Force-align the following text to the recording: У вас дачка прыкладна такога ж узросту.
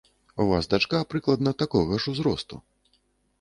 У 0.43 0.45
вас 0.51 0.69
дачка 0.71 1.01
прыкладна 1.11 1.53
такога 1.61 2.01
ж 2.07 2.15
узросту. 2.15 2.61